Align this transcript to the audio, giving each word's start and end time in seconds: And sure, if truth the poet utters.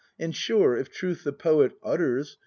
And 0.17 0.35
sure, 0.35 0.75
if 0.75 0.89
truth 0.91 1.23
the 1.23 1.31
poet 1.31 1.73
utters. 1.83 2.39